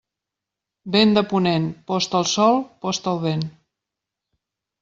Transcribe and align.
Vent 0.95 1.11
de 1.17 1.23
ponent: 1.33 1.67
post 1.91 2.17
el 2.21 2.27
sol, 2.31 2.57
post 2.87 3.11
el 3.15 3.23
vent. 3.27 3.45